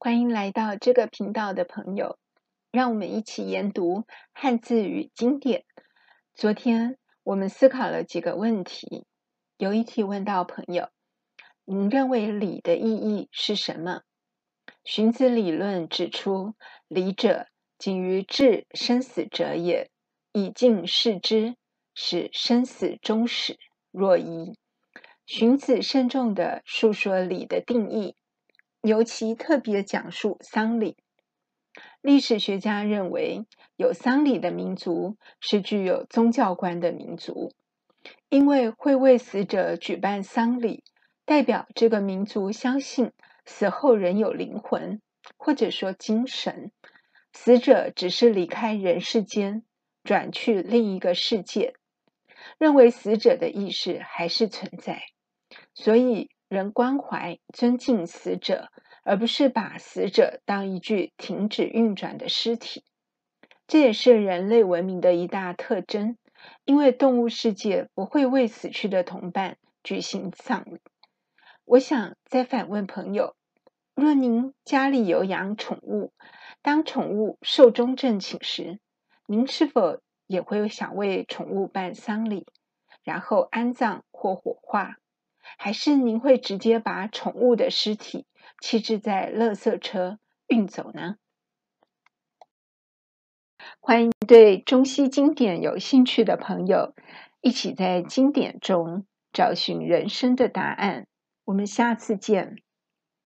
[0.00, 2.20] 欢迎来到这个频道的朋友，
[2.70, 5.64] 让我们一起研读汉字与经典。
[6.36, 9.06] 昨天我们思考了几个问题，
[9.56, 10.90] 有一题问到朋友：
[11.64, 14.02] 您认为礼的意义是什么？
[14.84, 16.54] 荀子理论指出，
[16.86, 19.90] 礼者，仅于治生死者也，
[20.32, 21.56] 以敬事之，
[21.92, 23.58] 使生死终始
[23.90, 24.56] 若一。
[25.26, 28.14] 荀子慎重地述说礼的定义。
[28.82, 30.96] 尤其特别讲述丧礼。
[32.00, 33.44] 历史学家认为，
[33.76, 37.52] 有丧礼的民族是具有宗教观的民族，
[38.28, 40.84] 因为会为死者举办丧礼，
[41.24, 43.12] 代表这个民族相信
[43.44, 45.02] 死后人有灵魂，
[45.36, 46.70] 或者说精神，
[47.32, 49.64] 死者只是离开人世间，
[50.04, 51.74] 转去另一个世界，
[52.58, 55.02] 认为死者的意识还是存在，
[55.74, 56.30] 所以。
[56.48, 58.70] 人关怀、尊敬死者，
[59.04, 62.84] 而不是把死者当一具停止运转的尸体。
[63.66, 66.16] 这也是人类文明的一大特征，
[66.64, 70.80] 因为动物世界不会为死去的同伴举行葬礼。
[71.66, 73.36] 我想再反问朋友：
[73.94, 76.14] 若您家里有养宠物，
[76.62, 78.80] 当宠物寿终正寝时，
[79.26, 82.46] 您是否也会想为宠物办丧礼，
[83.02, 84.96] 然后安葬或火化？
[85.56, 88.26] 还是您会直接把宠物的尸体
[88.60, 91.16] 弃置在垃圾车运走呢？
[93.80, 96.94] 欢迎对中西经典有兴趣的朋友
[97.40, 101.06] 一起在经典中找寻人生的答案。
[101.44, 102.62] 我们下次见。